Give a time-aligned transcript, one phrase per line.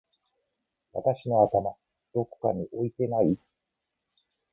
[0.93, 1.75] 私の頭
[2.15, 3.37] どこかに置いてない？！